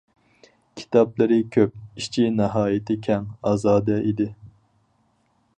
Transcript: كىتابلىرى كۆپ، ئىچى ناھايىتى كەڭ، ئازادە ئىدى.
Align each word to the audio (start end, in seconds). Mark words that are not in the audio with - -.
كىتابلىرى 0.79 1.37
كۆپ، 1.57 1.77
ئىچى 2.01 2.25
ناھايىتى 2.39 2.97
كەڭ، 3.09 3.31
ئازادە 3.51 4.03
ئىدى. 4.11 4.31